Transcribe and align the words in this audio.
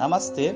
Namastê, 0.00 0.54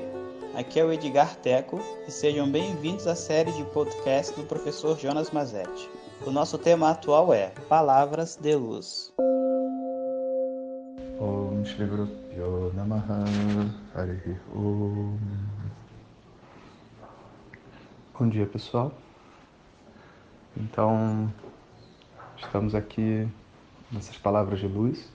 aqui 0.55 0.79
é 0.79 0.83
o 0.83 0.91
Edgar 0.91 1.35
Teco 1.35 1.79
e 2.07 2.11
sejam 2.11 2.51
bem-vindos 2.51 3.05
à 3.05 3.13
série 3.13 3.51
de 3.51 3.63
podcast 3.65 4.35
do 4.35 4.43
professor 4.43 4.97
Jonas 4.97 5.29
Mazetti. 5.29 5.87
O 6.25 6.31
nosso 6.31 6.57
tema 6.57 6.89
atual 6.89 7.31
é 7.31 7.51
Palavras 7.69 8.35
de 8.37 8.55
Luz. 8.55 9.13
Bom 18.17 18.27
dia 18.27 18.47
pessoal. 18.47 18.91
Então, 20.57 21.31
estamos 22.35 22.73
aqui 22.73 23.29
nessas 23.91 24.17
palavras 24.17 24.59
de 24.59 24.67
luz, 24.67 25.07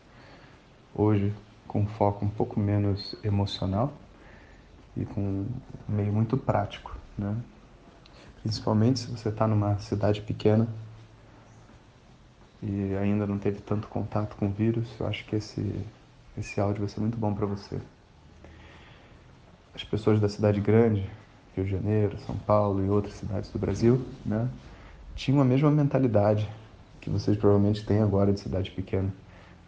hoje 0.94 1.34
com 1.66 1.80
um 1.80 1.86
foco 1.88 2.24
um 2.24 2.30
pouco 2.30 2.60
menos 2.60 3.16
emocional 3.24 3.92
e 4.96 5.04
com 5.04 5.21
um 5.21 5.46
meio 5.89 6.12
muito 6.12 6.36
prático, 6.36 6.96
né? 7.17 7.36
Principalmente 8.43 9.00
se 9.00 9.11
você 9.11 9.29
está 9.29 9.46
numa 9.46 9.79
cidade 9.79 10.22
pequena 10.22 10.66
e 12.63 12.94
ainda 12.96 13.26
não 13.26 13.39
teve 13.39 13.61
tanto 13.61 13.89
contato 13.89 14.36
com 14.36 14.46
o 14.46 14.50
vírus, 14.50 14.89
eu 14.99 15.07
acho 15.07 15.25
que 15.26 15.36
esse, 15.36 15.85
esse 16.36 16.61
áudio 16.61 16.80
vai 16.80 16.89
ser 16.89 17.00
muito 17.00 17.18
bom 17.18 17.35
para 17.35 17.46
você. 17.46 17.79
As 19.75 19.85
pessoas 19.85 20.21
da 20.21 20.29
cidade 20.29 20.61
grande, 20.61 21.08
Rio 21.54 21.64
de 21.64 21.71
Janeiro, 21.71 22.18
São 22.27 22.36
Paulo 22.36 22.85
e 22.85 22.88
outras 22.88 23.14
cidades 23.14 23.50
do 23.50 23.58
Brasil, 23.58 24.04
né, 24.25 24.49
tinham 25.14 25.41
a 25.41 25.44
mesma 25.44 25.71
mentalidade 25.71 26.49
que 27.00 27.08
vocês 27.08 27.36
provavelmente 27.36 27.85
têm 27.85 28.00
agora 28.00 28.32
de 28.32 28.41
cidade 28.41 28.71
pequena, 28.71 29.13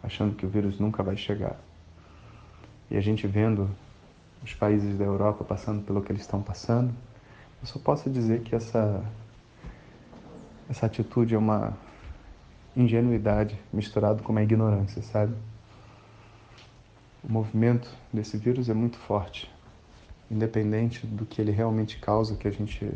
achando 0.03 0.35
que 0.35 0.45
o 0.45 0.49
vírus 0.49 0.79
nunca 0.79 1.01
vai 1.01 1.17
chegar. 1.17 1.55
E 2.91 2.97
a 2.97 3.01
gente 3.01 3.25
vendo 3.25 3.69
os 4.43 4.53
países 4.53 4.97
da 4.97 5.05
Europa 5.05 5.43
passando 5.43 5.83
pelo 5.83 6.01
que 6.01 6.11
eles 6.11 6.23
estão 6.23 6.41
passando, 6.41 6.93
eu 7.61 7.67
só 7.67 7.79
posso 7.79 8.09
dizer 8.09 8.41
que 8.41 8.55
essa 8.55 9.03
essa 10.69 10.85
atitude 10.85 11.35
é 11.35 11.37
uma 11.37 11.77
ingenuidade 12.75 13.59
misturado 13.71 14.23
com 14.23 14.31
uma 14.31 14.41
ignorância, 14.41 15.01
sabe? 15.01 15.33
O 17.23 17.31
movimento 17.31 17.89
desse 18.11 18.37
vírus 18.37 18.69
é 18.69 18.73
muito 18.73 18.97
forte, 18.97 19.49
independente 20.29 21.05
do 21.05 21.25
que 21.25 21.41
ele 21.41 21.51
realmente 21.51 21.99
causa, 21.99 22.35
que 22.35 22.47
a 22.47 22.51
gente 22.51 22.91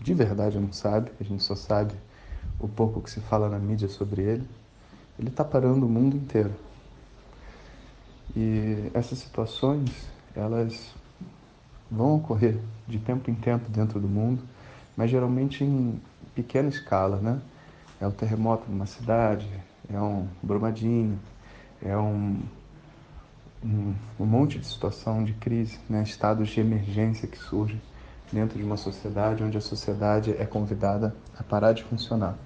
de 0.00 0.14
verdade 0.14 0.58
não 0.58 0.72
sabe, 0.72 1.10
a 1.20 1.24
gente 1.24 1.42
só 1.42 1.54
sabe 1.54 1.94
o 2.58 2.66
pouco 2.66 3.00
que 3.00 3.10
se 3.10 3.20
fala 3.20 3.48
na 3.48 3.58
mídia 3.58 3.88
sobre 3.88 4.22
ele. 4.22 4.48
Ele 5.18 5.28
está 5.28 5.44
parando 5.44 5.86
o 5.86 5.88
mundo 5.88 6.16
inteiro. 6.16 6.52
E 8.34 8.90
essas 8.94 9.18
situações, 9.18 9.90
elas 10.34 10.94
vão 11.90 12.16
ocorrer 12.16 12.58
de 12.86 12.98
tempo 12.98 13.30
em 13.30 13.34
tempo 13.34 13.68
dentro 13.68 13.98
do 13.98 14.08
mundo, 14.08 14.42
mas 14.96 15.10
geralmente 15.10 15.64
em 15.64 16.00
pequena 16.34 16.68
escala, 16.68 17.16
né? 17.16 17.40
é 18.00 18.06
um 18.06 18.10
terremoto 18.10 18.64
numa 18.68 18.86
cidade, 18.86 19.46
é 19.92 20.00
um 20.00 20.26
brumadinho, 20.42 21.18
é 21.82 21.96
um, 21.96 22.40
um, 23.62 23.94
um 24.18 24.24
monte 24.24 24.58
de 24.58 24.66
situação 24.66 25.22
de 25.22 25.34
crise, 25.34 25.78
né? 25.88 26.02
estados 26.02 26.48
de 26.48 26.60
emergência 26.60 27.28
que 27.28 27.36
surgem 27.36 27.80
dentro 28.32 28.56
de 28.56 28.64
uma 28.64 28.76
sociedade 28.76 29.42
onde 29.42 29.58
a 29.58 29.60
sociedade 29.60 30.34
é 30.38 30.46
convidada 30.46 31.14
a 31.38 31.42
parar 31.42 31.72
de 31.72 31.82
funcionar. 31.82 32.38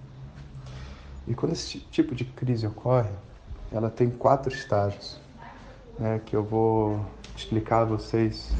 E 1.28 1.34
quando 1.34 1.52
esse 1.52 1.78
tipo 1.78 2.14
de 2.14 2.24
crise 2.24 2.66
ocorre, 2.66 3.10
ela 3.70 3.90
tem 3.90 4.10
quatro 4.10 4.52
estágios, 4.52 5.18
né, 5.98 6.20
que 6.24 6.34
eu 6.34 6.42
vou 6.42 7.05
explicar 7.36 7.82
a 7.82 7.84
vocês 7.84 8.50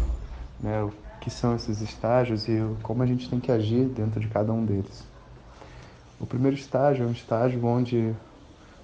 né, 0.61 0.83
o 0.83 0.93
que 1.21 1.31
são 1.31 1.55
esses 1.55 1.81
estágios 1.81 2.49
e 2.49 2.59
como 2.83 3.03
a 3.03 3.07
gente 3.07 3.29
tem 3.29 3.41
que 3.41 3.51
agir 3.51 3.87
dentro 3.87 4.21
de 4.21 4.29
cada 4.29 4.53
um 4.53 4.65
deles. 4.65 5.05
O 6.21 6.27
primeiro 6.27 6.57
estágio 6.57 7.05
é 7.05 7.09
um 7.09 7.13
estágio 7.13 7.65
onde 7.65 8.15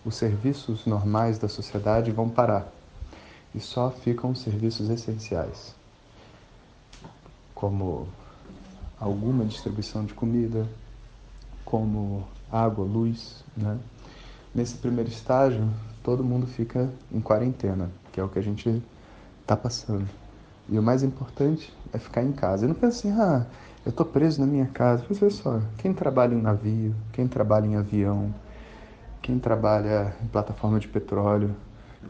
os 0.04 0.14
serviços 0.14 0.86
normais 0.86 1.38
da 1.38 1.48
sociedade 1.48 2.10
vão 2.10 2.28
parar 2.28 2.72
e 3.54 3.60
só 3.60 3.90
ficam 3.90 4.30
os 4.30 4.40
serviços 4.40 4.88
essenciais, 4.88 5.74
como 7.54 8.08
alguma 8.98 9.44
distribuição 9.44 10.04
de 10.04 10.14
comida, 10.14 10.66
como 11.64 12.26
água, 12.50 12.84
luz. 12.84 13.44
Né? 13.56 13.78
Nesse 14.54 14.76
primeiro 14.76 15.10
estágio, 15.10 15.68
todo 16.02 16.24
mundo 16.24 16.46
fica 16.46 16.90
em 17.12 17.20
quarentena, 17.20 17.90
que 18.12 18.20
é 18.20 18.24
o 18.24 18.28
que 18.28 18.38
a 18.38 18.42
gente 18.42 18.82
está 19.50 19.56
passando. 19.56 20.06
E 20.68 20.78
o 20.78 20.82
mais 20.82 21.02
importante 21.02 21.74
é 21.92 21.98
ficar 21.98 22.22
em 22.22 22.30
casa. 22.30 22.64
E 22.64 22.68
não 22.68 22.74
pensa 22.74 23.08
assim, 23.08 23.20
ah, 23.20 23.44
eu 23.84 23.90
estou 23.90 24.06
preso 24.06 24.40
na 24.40 24.46
minha 24.46 24.66
casa. 24.66 25.04
Mas 25.08 25.20
olha 25.20 25.30
só, 25.30 25.60
quem 25.78 25.92
trabalha 25.92 26.34
em 26.34 26.40
navio, 26.40 26.94
quem 27.12 27.26
trabalha 27.26 27.66
em 27.66 27.76
avião, 27.76 28.32
quem 29.20 29.38
trabalha 29.38 30.14
em 30.22 30.28
plataforma 30.28 30.78
de 30.78 30.86
petróleo, 30.86 31.54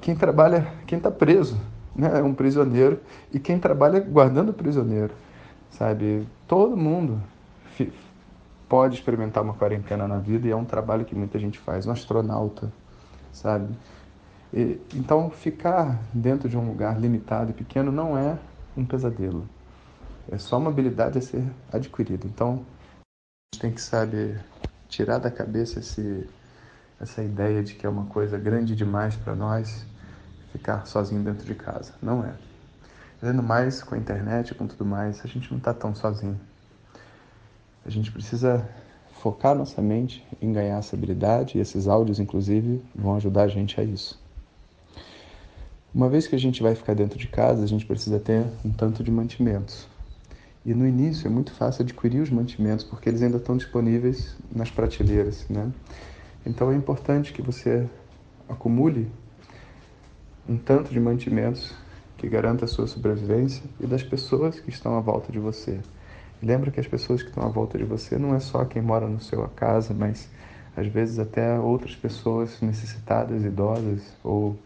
quem 0.03 0.15
trabalha, 0.15 0.71
quem 0.87 0.99
está 0.99 1.11
preso, 1.11 1.59
né? 1.97 2.19
É 2.19 2.23
um 2.23 2.35
prisioneiro. 2.35 3.01
E 3.33 3.41
quem 3.41 3.59
trabalha 3.59 3.99
guardando 3.99 4.51
o 4.51 4.55
prisioneiro, 4.55 5.15
sabe? 5.71 6.29
Todo 6.47 6.77
mundo 6.77 7.21
pode 8.69 8.97
experimentar 8.97 9.43
uma 9.43 9.55
quarentena 9.55 10.07
na 10.07 10.19
vida 10.19 10.47
e 10.47 10.51
é 10.51 10.57
um 10.57 10.65
trabalho 10.65 11.07
que 11.07 11.15
muita 11.15 11.39
gente 11.39 11.59
faz. 11.59 11.87
Um 11.87 11.91
astronauta, 11.91 12.71
sabe? 13.33 13.67
E, 14.53 14.81
então, 14.95 15.31
ficar 15.31 16.01
dentro 16.13 16.49
de 16.49 16.57
um 16.57 16.67
lugar 16.67 17.01
limitado 17.01 17.51
e 17.51 17.55
pequeno 17.55 17.93
não 17.93 18.19
é 18.19 18.39
um 18.77 18.85
pesadelo. 18.85 19.49
É 20.31 20.39
só 20.39 20.59
uma 20.59 20.71
habilidade 20.71 21.19
a 21.19 21.23
ser 21.23 21.45
adquirida. 21.73 22.27
Então, 22.27 22.65
a 23.05 23.55
gente 23.55 23.61
tem 23.61 23.73
que 23.73 23.81
saber 23.81 24.41
tirar 24.89 25.19
da 25.19 25.31
cabeça 25.31 25.79
esse, 25.79 26.29
essa 27.01 27.23
ideia 27.23 27.63
de 27.63 27.75
que 27.75 27.87
é 27.87 27.89
uma 27.89 28.07
coisa 28.07 28.39
grande 28.39 28.75
demais 28.75 29.17
para 29.17 29.35
nós 29.35 29.87
ficar 30.53 30.87
sozinho 30.87 31.23
dentro 31.23 31.47
de 31.47 31.55
casa. 31.55 31.95
Não 32.03 32.25
é. 32.25 32.35
Vendo 33.23 33.43
mais 33.43 33.83
com 33.83 33.95
a 33.95 33.99
internet, 33.99 34.55
com 34.55 34.67
tudo 34.67 34.85
mais, 34.85 35.25
a 35.25 35.29
gente 35.29 35.51
não 35.51 35.59
está 35.59 35.73
tão 35.73 35.95
sozinho. 35.95 36.41
A 37.85 37.91
gente 37.91 38.11
precisa 38.11 38.69
focar 39.21 39.55
nossa 39.55 39.81
mente 39.81 40.27
em 40.41 40.53
ganhar 40.53 40.79
essa 40.79 40.97
habilidade 40.97 41.57
e 41.57 41.61
esses 41.61 41.87
áudios, 41.87 42.19
inclusive, 42.19 42.83
vão 42.95 43.17
ajudar 43.17 43.43
a 43.43 43.49
gente 43.49 43.81
a 43.81 43.85
isso. 43.85 44.20
Uma 45.93 46.09
vez 46.09 46.29
que 46.29 46.37
a 46.37 46.39
gente 46.39 46.63
vai 46.63 46.77
ficar 46.77 46.95
dentro 46.95 47.19
de 47.19 47.27
casa, 47.27 47.65
a 47.65 47.67
gente 47.67 47.85
precisa 47.85 48.21
ter 48.21 48.45
um 48.65 48.71
tanto 48.71 49.03
de 49.03 49.11
mantimentos. 49.11 49.89
E 50.65 50.73
no 50.73 50.87
início 50.87 51.27
é 51.27 51.31
muito 51.31 51.53
fácil 51.53 51.83
adquirir 51.83 52.21
os 52.21 52.31
mantimentos, 52.31 52.85
porque 52.85 53.09
eles 53.09 53.21
ainda 53.23 53.39
estão 53.39 53.57
disponíveis 53.57 54.37
nas 54.55 54.71
prateleiras, 54.71 55.49
né? 55.49 55.73
Então 56.47 56.71
é 56.71 56.77
importante 56.77 57.33
que 57.33 57.43
você 57.43 57.89
acumule 58.49 59.11
um 60.49 60.57
tanto 60.57 60.93
de 60.93 61.01
mantimentos 61.01 61.75
que 62.17 62.29
garanta 62.29 62.67
a 62.67 62.69
sua 62.69 62.87
sobrevivência 62.87 63.65
e 63.81 63.87
das 63.87 64.05
pessoas 64.05 64.61
que 64.61 64.71
estão 64.71 64.97
à 64.97 65.01
volta 65.01 65.33
de 65.33 65.41
você. 65.41 65.81
E 66.41 66.47
lembra 66.47 66.71
que 66.71 66.79
as 66.79 66.87
pessoas 66.87 67.21
que 67.21 67.31
estão 67.31 67.43
à 67.43 67.49
volta 67.49 67.77
de 67.77 67.85
você 67.85 68.17
não 68.17 68.33
é 68.33 68.39
só 68.39 68.65
quem 68.65 68.81
mora 68.81 69.09
no 69.09 69.21
seu 69.21 69.43
casa, 69.49 69.93
mas 69.93 70.31
às 70.77 70.87
vezes 70.87 71.19
até 71.19 71.59
outras 71.59 71.97
pessoas 71.97 72.61
necessitadas, 72.61 73.45
idosas 73.45 74.03
ou 74.23 74.57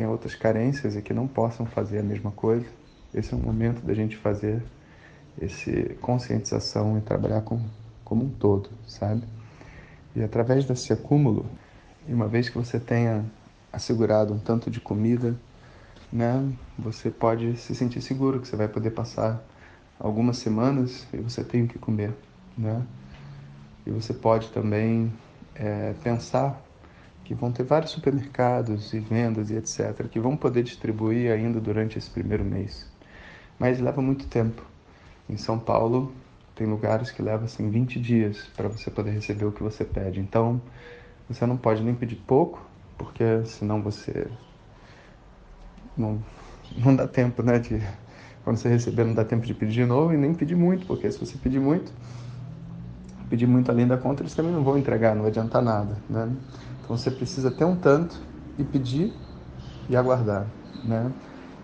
têm 0.00 0.06
outras 0.06 0.34
carências 0.34 0.96
e 0.96 1.02
que 1.02 1.12
não 1.12 1.28
possam 1.28 1.66
fazer 1.66 1.98
a 1.98 2.02
mesma 2.02 2.30
coisa. 2.30 2.64
Esse 3.12 3.34
é 3.34 3.36
um 3.36 3.40
momento 3.40 3.84
da 3.84 3.92
gente 3.92 4.16
fazer 4.16 4.62
esse 5.40 5.96
conscientização 6.00 6.96
e 6.96 7.02
trabalhar 7.02 7.42
com, 7.42 7.60
como 8.02 8.24
um 8.24 8.30
todo, 8.30 8.70
sabe? 8.86 9.22
E 10.16 10.22
através 10.22 10.64
desse 10.64 10.90
acúmulo, 10.92 11.44
uma 12.08 12.26
vez 12.26 12.48
que 12.48 12.56
você 12.56 12.80
tenha 12.80 13.24
assegurado 13.70 14.32
um 14.32 14.38
tanto 14.38 14.70
de 14.70 14.80
comida, 14.80 15.36
né, 16.10 16.50
você 16.78 17.10
pode 17.10 17.56
se 17.56 17.74
sentir 17.74 18.00
seguro 18.00 18.40
que 18.40 18.48
você 18.48 18.56
vai 18.56 18.68
poder 18.68 18.90
passar 18.90 19.44
algumas 19.98 20.38
semanas 20.38 21.06
e 21.12 21.18
você 21.18 21.44
tem 21.44 21.64
o 21.64 21.68
que 21.68 21.78
comer, 21.78 22.12
né? 22.56 22.82
E 23.86 23.90
você 23.90 24.14
pode 24.14 24.48
também 24.48 25.12
é, 25.54 25.92
pensar 26.02 26.60
que 27.30 27.34
vão 27.34 27.52
ter 27.52 27.62
vários 27.62 27.92
supermercados 27.92 28.92
e 28.92 28.98
vendas 28.98 29.50
e 29.50 29.54
etc 29.54 30.08
que 30.10 30.18
vão 30.18 30.36
poder 30.36 30.64
distribuir 30.64 31.30
ainda 31.30 31.60
durante 31.60 31.96
esse 31.96 32.10
primeiro 32.10 32.44
mês, 32.44 32.90
mas 33.56 33.78
leva 33.78 34.02
muito 34.02 34.26
tempo. 34.26 34.60
Em 35.28 35.36
São 35.36 35.56
Paulo, 35.56 36.12
tem 36.56 36.66
lugares 36.66 37.12
que 37.12 37.22
levam 37.22 37.44
assim 37.44 37.70
20 37.70 38.00
dias 38.00 38.48
para 38.56 38.66
você 38.66 38.90
poder 38.90 39.12
receber 39.12 39.44
o 39.44 39.52
que 39.52 39.62
você 39.62 39.84
pede. 39.84 40.18
Então, 40.18 40.60
você 41.28 41.46
não 41.46 41.56
pode 41.56 41.84
nem 41.84 41.94
pedir 41.94 42.16
pouco, 42.16 42.68
porque 42.98 43.44
senão 43.44 43.80
você 43.80 44.26
não, 45.96 46.20
não 46.76 46.96
dá 46.96 47.06
tempo, 47.06 47.44
né, 47.44 47.60
de 47.60 47.80
quando 48.42 48.56
você 48.56 48.68
receber 48.68 49.04
não 49.04 49.14
dá 49.14 49.24
tempo 49.24 49.46
de 49.46 49.54
pedir 49.54 49.74
de 49.74 49.86
novo 49.86 50.12
e 50.12 50.16
nem 50.16 50.34
pedir 50.34 50.56
muito, 50.56 50.84
porque 50.84 51.08
se 51.08 51.20
você 51.20 51.38
pedir 51.38 51.60
muito, 51.60 51.92
pedir 53.28 53.46
muito 53.46 53.70
além 53.70 53.86
da 53.86 53.96
conta, 53.96 54.20
eles 54.20 54.34
também 54.34 54.50
não 54.50 54.64
vão 54.64 54.76
entregar, 54.76 55.14
não 55.14 55.22
vai 55.22 55.30
adiantar 55.30 55.62
nada, 55.62 55.96
né? 56.08 56.28
Então 56.90 56.98
você 56.98 57.08
precisa 57.08 57.52
ter 57.52 57.64
um 57.64 57.76
tanto 57.76 58.16
e 58.58 58.64
pedir 58.64 59.14
e 59.88 59.96
aguardar, 59.96 60.44
né? 60.82 61.08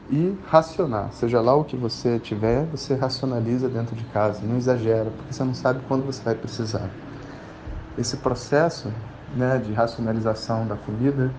e 0.08 0.38
racionar. 0.46 1.11
Seja 1.11 1.40
lá 1.40 1.52
o 1.52 1.64
que 1.64 1.76
você 1.76 2.20
tiver, 2.20 2.64
você 2.67 2.94
racionaliza 2.94 3.69
dentro 3.69 3.96
de 3.96 4.05
casa, 4.05 4.46
não 4.46 4.56
exagera, 4.56 5.11
porque 5.11 5.32
você 5.32 5.43
não 5.43 5.52
sabe 5.52 5.81
quando 5.88 6.06
você 6.06 6.23
vai 6.23 6.37
precisar. 6.37 6.88
Esse 7.99 8.19
processo 8.19 8.93
né, 9.34 9.58
de 9.58 9.73
racionalização 9.73 10.64
da 10.64 10.76
comida 10.76 11.32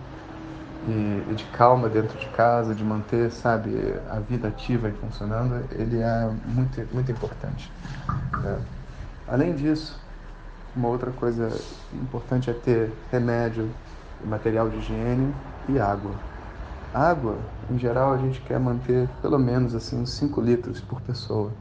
e, 0.86 1.34
de 1.34 1.46
calma 1.46 1.88
dentro 1.88 2.20
de 2.20 2.28
casa, 2.32 2.76
de 2.76 2.84
manter, 2.84 3.32
sabe, 3.32 3.72
a 4.10 4.20
vida 4.20 4.50
ativa 4.50 4.90
e 4.90 4.92
funcionando, 4.92 5.64
ele 5.72 6.00
é 6.00 6.30
muito, 6.46 6.86
muito 6.94 7.10
importante. 7.10 7.72
Né? 8.44 8.60
Além 9.30 9.56
disso, 9.56 9.98
uma 10.78 10.90
outra 10.90 11.12
coisa 11.12 11.50
importante 11.92 12.52
é 12.52 12.54
ter 12.54 12.94
remédio, 13.12 13.68
material 14.24 14.70
de 14.70 14.78
higiene 14.78 15.34
e 15.68 15.80
água. 15.80 16.12
Água, 16.94 17.36
em 17.70 17.80
geral, 17.80 18.14
a 18.14 18.18
gente 18.18 18.40
quer 18.42 18.60
manter 18.60 19.10
pelo 19.20 19.40
menos 19.40 19.74
assim 19.74 20.00
uns 20.00 20.12
5 20.12 20.40
litros 20.40 20.80
por 20.80 21.02
pessoa. 21.02 21.52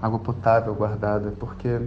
Água 0.00 0.18
potável 0.18 0.74
guardada, 0.74 1.32
porque 1.38 1.80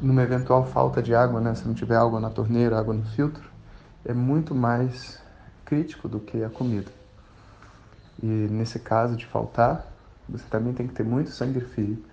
numa 0.00 0.22
eventual 0.22 0.66
falta 0.66 1.00
de 1.00 1.14
água, 1.14 1.40
né, 1.40 1.54
se 1.54 1.66
não 1.66 1.74
tiver 1.74 1.96
água 1.96 2.18
na 2.18 2.30
torneira, 2.30 2.78
água 2.78 2.94
no 2.94 3.04
filtro, 3.04 3.48
é 4.04 4.12
muito 4.12 4.54
mais 4.54 5.20
crítico 5.64 6.08
do 6.08 6.18
que 6.18 6.42
a 6.42 6.50
comida. 6.50 6.90
E 8.20 8.26
nesse 8.26 8.80
caso 8.80 9.16
de 9.16 9.26
faltar, 9.26 9.86
você 10.28 10.44
também 10.50 10.72
tem 10.72 10.88
que 10.88 10.94
ter 10.94 11.04
muito 11.04 11.30
sangue 11.30 11.60
frio 11.60 12.04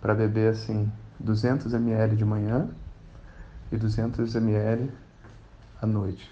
para 0.00 0.14
beber 0.14 0.52
assim 0.52 0.90
200 1.18 1.72
ml 1.72 2.16
de 2.16 2.24
manhã 2.24 2.68
e 3.74 3.78
200 3.78 4.34
ml 4.36 4.90
à 5.82 5.86
noite, 5.86 6.30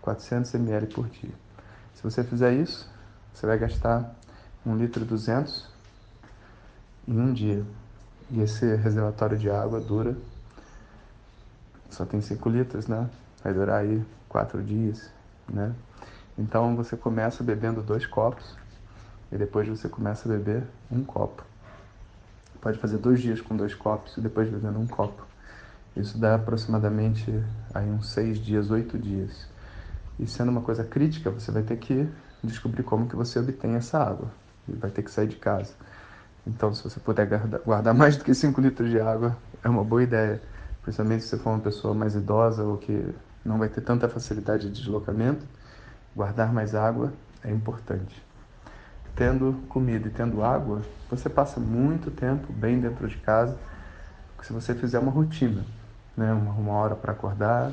400 0.00 0.54
ml 0.54 0.86
por 0.86 1.08
dia. 1.08 1.32
Se 1.94 2.02
você 2.02 2.24
fizer 2.24 2.52
isso, 2.52 2.90
você 3.32 3.46
vai 3.46 3.58
gastar 3.58 4.14
um 4.64 4.76
litro 4.76 5.02
e 5.02 5.06
200 5.06 5.68
em 7.06 7.18
um 7.18 7.32
dia. 7.32 7.64
E 8.30 8.40
esse 8.40 8.74
reservatório 8.76 9.36
de 9.36 9.50
água 9.50 9.80
dura, 9.80 10.16
só 11.90 12.04
tem 12.04 12.20
5 12.20 12.48
litros, 12.48 12.86
né? 12.86 13.08
Vai 13.42 13.52
durar 13.52 13.80
aí 13.80 14.04
4 14.28 14.62
dias, 14.62 15.10
né? 15.48 15.74
Então 16.36 16.76
você 16.76 16.96
começa 16.96 17.42
bebendo 17.42 17.82
dois 17.82 18.06
copos 18.06 18.56
e 19.32 19.36
depois 19.36 19.68
você 19.68 19.88
começa 19.88 20.28
a 20.28 20.32
beber 20.32 20.64
um 20.90 21.02
copo. 21.02 21.44
Pode 22.60 22.78
fazer 22.78 22.98
dois 22.98 23.20
dias 23.20 23.40
com 23.40 23.56
dois 23.56 23.74
copos 23.74 24.16
e 24.16 24.20
depois 24.20 24.48
bebendo 24.48 24.78
um 24.78 24.86
copo. 24.86 25.26
Isso 25.96 26.18
dá 26.18 26.34
aproximadamente 26.34 27.32
aí 27.74 27.88
uns 27.90 28.10
seis 28.10 28.38
dias, 28.38 28.70
oito 28.70 28.98
dias. 28.98 29.46
E 30.18 30.26
sendo 30.26 30.50
uma 30.50 30.60
coisa 30.60 30.84
crítica, 30.84 31.30
você 31.30 31.50
vai 31.50 31.62
ter 31.62 31.76
que 31.76 32.08
descobrir 32.42 32.82
como 32.82 33.08
que 33.08 33.16
você 33.16 33.38
obtém 33.38 33.74
essa 33.74 33.98
água. 33.98 34.30
E 34.68 34.72
vai 34.72 34.90
ter 34.90 35.02
que 35.02 35.10
sair 35.10 35.28
de 35.28 35.36
casa. 35.36 35.72
Então, 36.46 36.74
se 36.74 36.82
você 36.82 36.98
puder 36.98 37.28
guardar 37.64 37.92
mais 37.94 38.16
do 38.16 38.24
que 38.24 38.34
5 38.34 38.60
litros 38.60 38.90
de 38.90 39.00
água, 39.00 39.36
é 39.62 39.68
uma 39.68 39.84
boa 39.84 40.02
ideia. 40.02 40.40
Principalmente 40.82 41.22
se 41.24 41.30
você 41.30 41.38
for 41.38 41.50
uma 41.50 41.60
pessoa 41.60 41.94
mais 41.94 42.14
idosa 42.14 42.64
ou 42.64 42.78
que 42.78 43.14
não 43.44 43.58
vai 43.58 43.68
ter 43.68 43.80
tanta 43.80 44.08
facilidade 44.08 44.68
de 44.70 44.80
deslocamento, 44.80 45.44
guardar 46.14 46.52
mais 46.52 46.74
água 46.74 47.12
é 47.44 47.50
importante. 47.50 48.22
Tendo 49.14 49.54
comida 49.68 50.08
e 50.08 50.10
tendo 50.10 50.42
água, 50.42 50.82
você 51.10 51.28
passa 51.28 51.58
muito 51.58 52.10
tempo 52.10 52.52
bem 52.52 52.80
dentro 52.80 53.08
de 53.08 53.16
casa, 53.18 53.58
se 54.42 54.52
você 54.52 54.74
fizer 54.74 54.98
uma 54.98 55.10
rotina, 55.10 55.64
né? 56.16 56.32
uma, 56.32 56.52
uma 56.52 56.72
hora 56.72 56.94
para 56.94 57.12
acordar, 57.12 57.72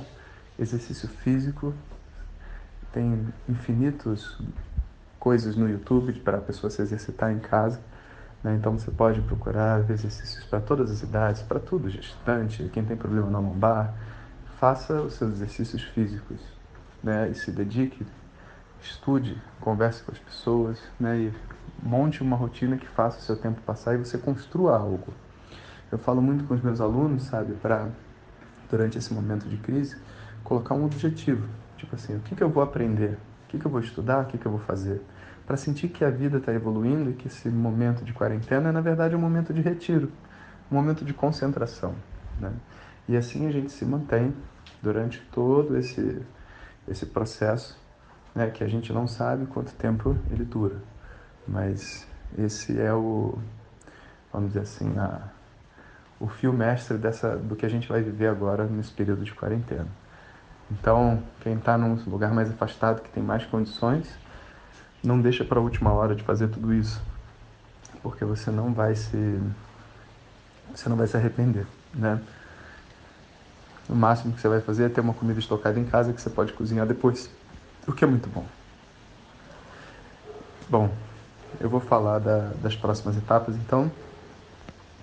exercício 0.58 1.08
físico 1.08 1.74
tem 2.92 3.28
infinitos 3.50 4.40
coisas 5.20 5.56
no 5.56 5.70
YouTube 5.70 6.14
para 6.22 6.38
a 6.38 6.42
pessoa 6.42 6.70
se 6.70 6.82
exercitar 6.82 7.32
em 7.32 7.40
casa. 7.40 7.82
Né? 8.42 8.56
Então 8.56 8.78
você 8.78 8.90
pode 8.90 9.22
procurar 9.22 9.90
exercícios 9.90 10.46
para 10.46 10.62
todas 10.62 10.90
as 10.90 11.02
idades, 11.02 11.42
para 11.42 11.60
tudo, 11.60 11.90
gestante, 11.90 12.70
quem 12.72 12.86
tem 12.86 12.96
problema 12.96 13.30
na 13.30 13.40
lombar. 13.40 13.94
Faça 14.60 15.02
os 15.02 15.16
seus 15.16 15.34
exercícios 15.34 15.82
físicos 15.82 16.40
né? 17.04 17.30
e 17.30 17.36
se 17.36 17.52
dedique, 17.52 18.06
estude, 18.82 19.42
converse 19.60 20.04
com 20.04 20.12
as 20.12 20.20
pessoas 20.20 20.80
né? 21.00 21.18
e 21.18 21.34
monte 21.84 22.22
uma 22.22 22.38
rotina 22.38 22.78
que 22.78 22.88
faça 22.88 23.18
o 23.18 23.22
seu 23.22 23.36
tempo 23.36 23.60
passar 23.62 23.96
e 23.96 23.98
você 23.98 24.18
construa 24.18 24.78
algo. 24.78 25.14
Eu 25.92 25.98
falo 25.98 26.22
muito 26.22 26.44
com 26.46 26.54
os 26.54 26.62
meus 26.62 26.82
alunos, 26.82 27.24
sabe, 27.24 27.54
para 27.54 27.90
durante 28.70 28.98
esse 28.98 29.14
momento 29.14 29.48
de 29.48 29.58
crise, 29.58 29.98
colocar 30.44 30.74
um 30.76 30.86
objetivo. 30.86 31.48
Tipo 31.78 31.96
assim, 31.96 32.16
o 32.16 32.20
que, 32.20 32.36
que 32.36 32.44
eu 32.44 32.50
vou 32.50 32.64
aprender? 32.64 33.18
O 33.46 33.48
que, 33.48 33.60
que 33.60 33.66
eu 33.66 33.72
vou 33.72 33.80
estudar? 33.80 34.24
O 34.24 34.26
que, 34.26 34.38
que 34.38 34.46
eu 34.46 34.52
vou 34.52 34.60
fazer? 34.62 35.02
Para 35.46 35.58
sentir 35.58 35.90
que 35.90 36.04
a 36.04 36.10
vida 36.10 36.38
está 36.38 36.54
evoluindo 36.54 37.12
e 37.12 37.14
que 37.14 37.28
esse 37.28 37.50
momento 37.50 38.04
de 38.04 38.14
quarentena 38.14 38.70
é, 38.70 38.72
na 38.72 38.82
verdade, 38.82 39.16
um 39.16 39.20
momento 39.20 39.54
de 39.54 39.62
retiro, 39.62 40.12
um 40.72 40.76
momento 40.76 41.06
de 41.06 41.14
concentração. 41.14 41.94
Né? 42.40 42.52
E 43.08 43.16
assim 43.16 43.48
a 43.48 43.52
gente 43.52 43.72
se 43.72 43.86
mantém 43.86 44.34
durante 44.82 45.22
todo 45.32 45.78
esse, 45.78 46.22
esse 46.88 47.06
processo, 47.06 47.80
né, 48.34 48.50
que 48.50 48.64
a 48.64 48.68
gente 48.68 48.92
não 48.92 49.08
sabe 49.08 49.46
quanto 49.46 49.74
tempo 49.74 50.18
ele 50.32 50.44
dura. 50.44 50.82
Mas 51.48 52.08
esse 52.38 52.80
é 52.80 52.94
o, 52.94 53.38
vamos 54.34 54.50
dizer 54.50 54.62
assim, 54.62 54.98
a, 54.98 55.30
o 56.20 56.28
fio 56.28 56.54
mestre 56.54 56.98
dessa, 56.98 57.36
do 57.36 57.56
que 57.56 57.66
a 57.66 57.70
gente 57.70 57.88
vai 57.88 58.02
viver 58.02 58.28
agora 58.28 58.66
nesse 58.66 58.92
período 58.92 59.24
de 59.24 59.34
quarentena. 59.34 59.88
Então, 60.72 61.22
quem 61.42 61.56
está 61.56 61.78
num 61.78 61.96
lugar 62.10 62.34
mais 62.34 62.50
afastado, 62.50 63.02
que 63.02 63.10
tem 63.10 63.22
mais 63.22 63.46
condições, 63.46 64.08
não 65.04 65.22
deixa 65.22 65.44
para 65.44 65.60
a 65.60 65.62
última 65.62 65.92
hora 65.92 66.16
de 66.16 66.24
fazer 66.24 66.48
tudo 66.48 66.74
isso, 66.74 67.02
porque 68.02 68.26
você 68.26 68.50
não 68.50 68.74
vai 68.74 68.96
se 68.96 69.40
você 70.74 70.90
não 70.90 70.98
vai 70.98 71.08
se 71.08 71.16
arrepender, 71.16 71.66
né? 71.94 72.20
O 73.88 73.94
máximo 73.94 74.34
que 74.34 74.42
você 74.42 74.48
vai 74.48 74.60
fazer 74.62 74.86
é 74.86 74.90
ter 74.90 75.02
uma 75.02 75.14
comida 75.14 75.40
estocada 75.40 75.80
em 75.80 75.86
casa 75.86 76.12
que 76.12 76.20
você 76.20 76.30
pode 76.30 76.54
cozinhar 76.54 76.88
depois, 76.88 77.30
o 77.88 77.94
que 77.94 78.04
é 78.04 78.08
muito 78.08 78.28
bom. 78.28 78.44
Bom, 80.68 80.90
eu 81.60 81.70
vou 81.70 81.80
falar 81.80 82.18
da, 82.18 82.52
das 82.62 82.76
próximas 82.76 83.16
etapas, 83.16 83.56
então, 83.56 83.92